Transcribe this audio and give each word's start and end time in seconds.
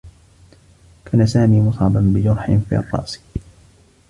كان 1.05 1.25
سامي 1.27 1.59
مصابا 1.61 1.99
بجرح 2.13 2.45
في 2.69 2.75
الرّأس. 2.75 3.19